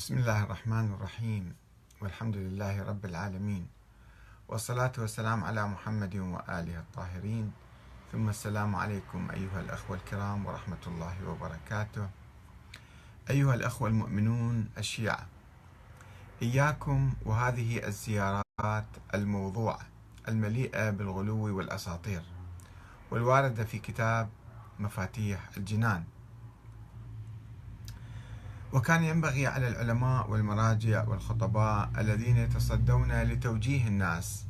[0.00, 1.44] بسم الله الرحمن الرحيم.
[2.00, 3.68] والحمد لله رب العالمين.
[4.48, 7.52] والصلاة والسلام على محمد وآله الطاهرين.
[8.12, 12.08] ثم السلام عليكم أيها الأخوة الكرام ورحمة الله وبركاته.
[13.30, 15.26] أيها الأخوة المؤمنون الشيعة
[16.42, 19.80] إياكم وهذه الزيارات الموضوعة
[20.28, 22.22] المليئة بالغلو والأساطير
[23.10, 24.28] والواردة في كتاب
[24.78, 26.04] مفاتيح الجنان.
[28.72, 34.44] وكان ينبغي على العلماء والمراجع والخطباء الذين يتصدون لتوجيه الناس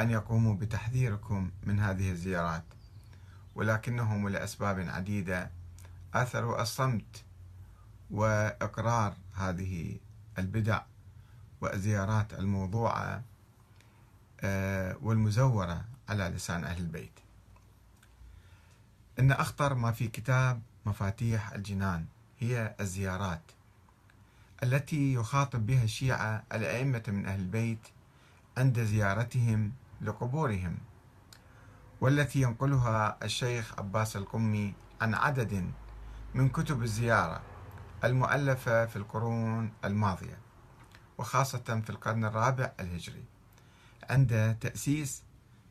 [0.00, 2.64] أن يقوموا بتحذيركم من هذه الزيارات
[3.54, 5.50] ولكنهم لأسباب عديدة
[6.14, 7.24] آثروا الصمت
[8.10, 9.96] وإقرار هذه
[10.38, 10.82] البدع
[11.60, 13.22] والزيارات الموضوعة
[14.40, 17.12] آه، والمزورة على لسان أهل البيت.
[19.18, 22.06] إن أخطر ما في كتاب مفاتيح الجنان.
[22.42, 23.42] هي الزيارات
[24.62, 27.88] التي يخاطب بها الشيعة الأئمة من أهل البيت
[28.56, 30.78] عند زيارتهم لقبورهم
[32.00, 35.72] والتي ينقلها الشيخ عباس القمي عن عدد
[36.34, 37.42] من كتب الزيارة
[38.04, 40.38] المؤلفة في القرون الماضية
[41.18, 43.24] وخاصة في القرن الرابع الهجري
[44.10, 45.22] عند تأسيس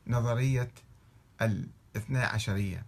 [0.08, 0.72] نظرية
[1.42, 2.86] الاثنى عشرية.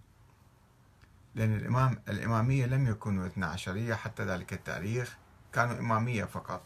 [1.34, 5.16] لأن الإمام الإمامية لم يكونوا اثنا عشرية حتى ذلك التاريخ
[5.52, 6.62] كانوا إمامية فقط.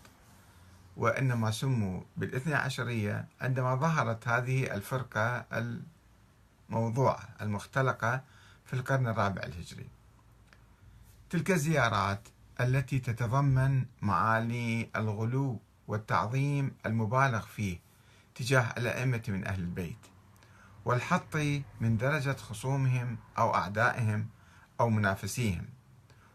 [0.96, 5.46] وإنما سموا بالاثنى عشرية عندما ظهرت هذه الفرقة
[6.68, 8.22] الموضوعة المختلقة
[8.64, 9.88] في القرن الرابع الهجري.
[11.30, 12.28] تلك الزيارات
[12.60, 17.80] التي تتضمن معاني الغلو والتعظيم المبالغ فيه
[18.34, 19.98] تجاه الأئمة من أهل البيت
[20.84, 21.36] والحط
[21.80, 24.26] من درجة خصومهم أو أعدائهم
[24.80, 25.68] أو منافسيهم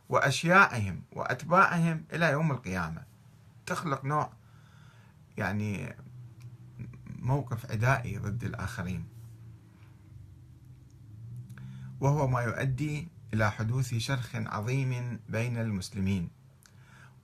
[0.09, 3.03] وأشيائهم وأتباعهم إلى يوم القيامة.
[3.66, 4.33] تخلق نوع
[5.38, 5.95] يعني
[7.19, 9.05] موقف عدائي ضد الآخرين.
[11.99, 16.30] وهو ما يؤدي إلى حدوث شرخ عظيم بين المسلمين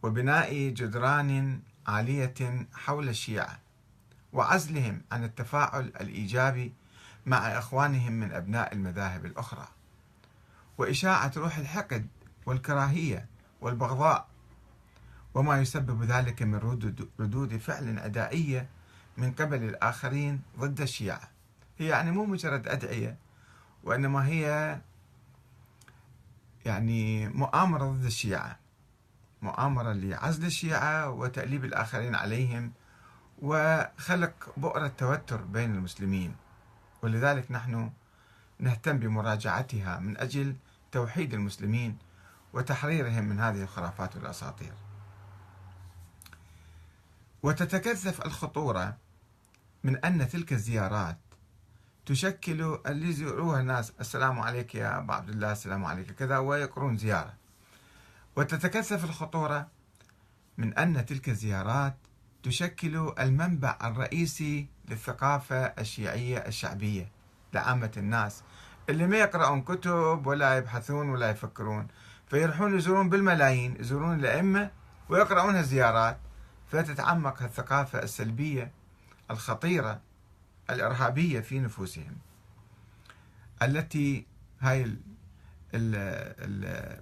[0.04, 3.60] وبناء جدران عالية حول الشيعة
[4.34, 6.74] وعزلهم عن التفاعل الإيجابي
[7.26, 9.68] مع إخوانهم من أبناء المذاهب الأخرى.
[10.80, 12.08] وإشاعة روح الحقد
[12.46, 13.26] والكراهية
[13.62, 14.28] والبغضاء.
[15.34, 16.56] وما يسبب ذلك من
[17.20, 18.70] ردود فعل عدائية
[19.18, 21.30] من قبل الآخرين ضد الشيعة.
[21.78, 23.18] هي يعني مو مجرد أدعية
[23.84, 24.78] وإنما هي
[26.66, 28.60] يعني مؤامرة ضد الشيعة
[29.42, 32.72] مؤامرة لعزل الشيعة وتأليب الآخرين عليهم
[33.42, 36.36] وخلق بؤرة توتر بين المسلمين.
[37.02, 37.92] ولذلك نحن
[38.60, 40.56] نهتم بمراجعتها من أجل
[40.92, 41.98] توحيد المسلمين
[42.54, 44.74] وتحريرهم من هذه الخرافات والأساطير.
[47.44, 48.98] وتتكثف الخطورة
[49.84, 51.18] من أن تلك الزيارات
[52.06, 57.34] تشكل اللي يزوروها الناس السلام عليك يا ابو عبد الله السلام عليك كذا ويقرون زيارة.
[58.36, 59.68] وتتكثف الخطورة
[60.58, 61.96] من أن تلك الزيارات
[62.44, 67.12] تشكل المنبع الرئيسي للثقافة الشيعية الشعبية
[67.54, 68.44] لعامة الناس
[68.90, 71.88] اللي ما يقرأون كتب ولا يبحثون ولا يفكرون.
[72.28, 74.72] فيروحون يزورون بالملايين يزورون الأئمة
[75.10, 76.18] ويقرؤون الزيارات.
[76.72, 78.72] فتتعمق الثقافة السلبية
[79.32, 80.02] الخطيرة
[80.70, 82.18] الإرهابية في نفوسهم.
[83.62, 84.26] التي
[84.60, 84.98] هاي ال
[85.74, 85.96] ال
[86.40, 87.02] ال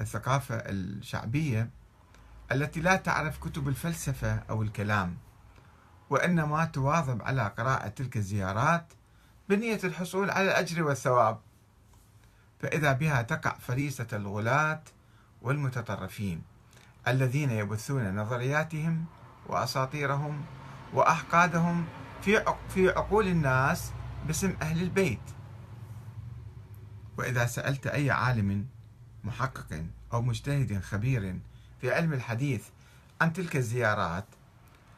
[0.00, 1.70] الثقافة الشعبية
[2.52, 5.16] التي لا تعرف كتب الفلسفة أو الكلام
[6.10, 8.92] وإنما تواظب على قراءة تلك الزيارات
[9.48, 11.38] بنية الحصول على الأجر والثواب.
[12.60, 14.82] فإذا بها تقع فريسة الغلاة
[15.42, 16.42] والمتطرفين
[17.08, 19.04] الذين يبثون نظرياتهم
[19.46, 20.44] وأساطيرهم
[20.92, 21.86] وأحقادهم
[22.68, 23.92] في عقول الناس
[24.26, 25.20] باسم أهل البيت.
[27.18, 28.66] وإذا سألت أي عالم
[29.24, 31.38] محقق أو مجتهد خبير
[31.80, 32.64] في علم الحديث
[33.20, 34.24] عن تلك الزيارات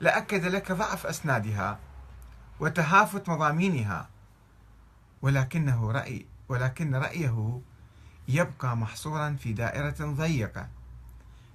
[0.00, 1.78] لأكد لك ضعف أسنادها
[2.60, 4.08] وتهافت مضامينها
[5.22, 7.60] ولكنه رأي ولكن رأيه
[8.28, 10.68] يبقى محصورا في دائرة ضيقة.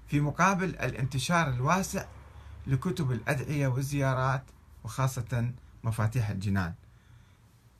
[0.07, 2.05] في مقابل الانتشار الواسع
[2.67, 4.43] لكتب الأدعية والزيارات
[4.83, 5.51] وخاصة
[5.83, 6.73] مفاتيح الجنان.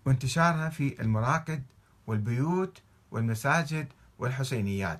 [0.05, 1.63] وانتشارها في المراقد
[2.07, 2.81] والبيوت
[3.11, 3.87] والمساجد
[4.19, 4.99] والحسينيات.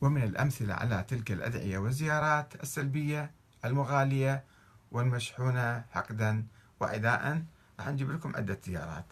[0.00, 3.30] ومن الأمثلة على تلك الأدعية والزيارات السلبية
[3.64, 4.44] المغالية
[4.92, 6.44] والمشحونة حقدا
[6.80, 7.42] وعداء
[7.80, 9.04] راح نجيب لكم عدة زيارات.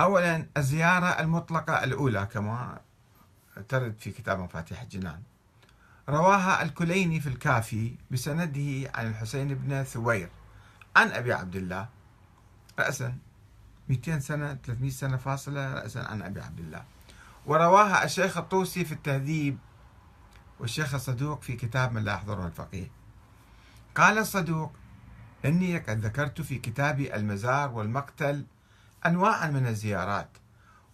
[0.00, 2.80] أولا الزيارة المطلقة الأولى كما
[3.68, 5.22] ترد في كتاب مفاتيح الجنان.
[6.08, 10.28] رواها الكليني في الكافي بسنده عن الحسين بن ثوير
[10.96, 11.88] عن أبي عبد الله.
[12.78, 13.14] رأسا
[13.88, 16.84] 200 سنة 300 سنة فاصلة رأسا عن أبي عبد الله.
[17.46, 19.58] ورواها الشيخ الطوسي في التهذيب
[20.60, 22.90] والشيخ الصدوق في كتاب من لا يحضره الفقيه.
[23.94, 24.72] قال الصدوق
[25.44, 28.44] إني قد ذكرت في كتابي المزار والمقتل
[29.06, 30.28] أنواعا من الزيارات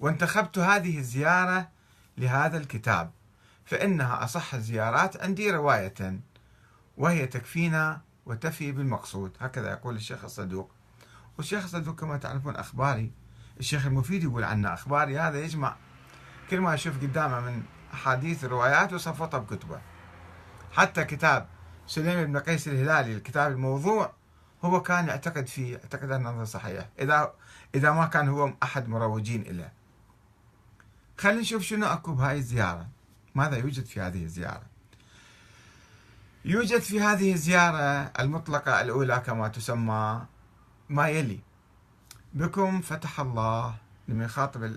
[0.00, 1.68] وانتخبت هذه الزيارة
[2.18, 3.10] لهذا الكتاب
[3.64, 6.20] فإنها أصح الزيارات عندي رواية
[6.96, 9.36] وهي تكفينا وتفي بالمقصود.
[9.40, 10.70] هكذا يقول الشيخ الصدوق.
[11.38, 13.12] والشيخ الصدوق كما تعرفون أخباري.
[13.60, 15.18] الشيخ المفيد يقول عنه أخباري.
[15.18, 15.76] هذا يجمع
[16.50, 17.62] كل ما يشوف قدامه من
[17.94, 19.80] أحاديث وروايات وصفطها بكتبه
[20.72, 21.46] حتى كتاب
[21.86, 24.12] سليم بن قيس الهلالي الكتاب الموضوع
[24.64, 26.88] هو كان يعتقد فيه اعتقد أنه صحيح.
[26.98, 27.32] إذا
[27.74, 29.70] إذا ما كان هو أحد مروجين له
[31.18, 32.88] خلينا نشوف شنو أكو بهاي الزيارة.
[33.34, 34.66] ماذا يوجد في هذه الزيارة؟
[36.44, 40.26] يوجد في هذه الزيارة المطلقة الأولى كما تسمى
[40.88, 41.40] ما يلي.
[42.34, 43.74] بكم فتح الله
[44.08, 44.72] لما يخاطب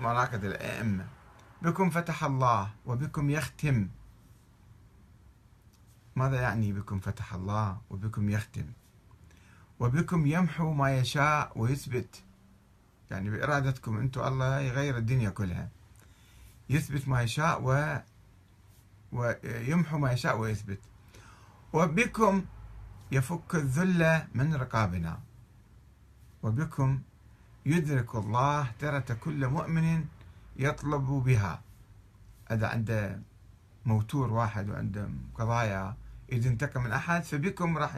[0.00, 1.06] مراكز الأئمة.
[1.62, 3.88] بكم فتح الله وبكم يختم.
[6.16, 8.72] ماذا يعني بكم فتح الله وبكم يختم؟
[9.82, 12.22] وبكم يمحو ما يشاء ويثبت.
[13.10, 15.68] يعني بإرادتكم أنتم الله يغير الدنيا كلها.
[16.70, 17.98] يثبت ما يشاء و
[19.12, 20.78] ويمحو ما يشاء ويثبت.
[21.72, 22.44] وبكم
[23.12, 25.20] يفك الذل من رقابنا.
[26.42, 27.00] وبكم
[27.66, 30.04] يدرك الله ترة كل مؤمن
[30.56, 31.62] يطلب بها.
[32.50, 33.20] إذا عنده
[33.86, 35.96] موتور واحد وعنده قضايا
[36.32, 37.90] إذا انتقم من أحد فبكم راح